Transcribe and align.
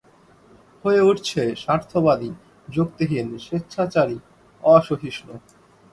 হয়ে 0.83 1.01
উঠছে 1.01 1.41
স্বার্থবাদী, 1.55 2.31
যুক্তিহীন, 2.67 3.27
স্বেচ্ছাচারী, 3.37 4.17
অসহিষ্ণু। 4.63 5.35